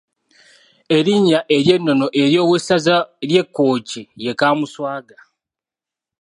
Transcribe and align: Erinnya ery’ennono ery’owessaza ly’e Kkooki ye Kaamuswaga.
Erinnya 0.97 1.39
ery’ennono 1.55 2.07
ery’owessaza 2.21 2.95
ly’e 3.29 3.41
Kkooki 3.45 4.01
ye 4.23 4.31
Kaamuswaga. 4.39 5.17